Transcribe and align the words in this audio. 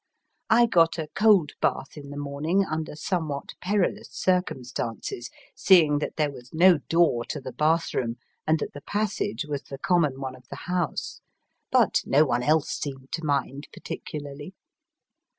I 0.49 0.65
got 0.65 0.97
a 0.97 1.09
cold 1.13 1.51
bath 1.61 1.95
in 1.95 2.09
the 2.09 2.17
morning 2.17 2.65
under 2.65 2.95
somewhat 2.95 3.53
perilous 3.61 4.09
circumstances, 4.09 5.29
seeing 5.55 5.99
that 5.99 6.15
there 6.15 6.31
was 6.31 6.49
no 6.51 6.79
door 6.79 7.23
to 7.25 7.39
the 7.39 7.51
bath 7.51 7.93
room 7.93 8.15
and 8.47 8.57
that 8.57 8.73
the 8.73 8.81
passage 8.81 9.45
was 9.45 9.61
the 9.61 9.77
common 9.77 10.19
one 10.19 10.35
of 10.35 10.47
the 10.47 10.65
house. 10.65 11.21
But 11.71 12.01
no 12.03 12.25
one 12.25 12.41
else 12.41 12.69
seemed 12.71 13.11
to 13.11 13.23
mind 13.23 13.67
particularly. 13.71 14.55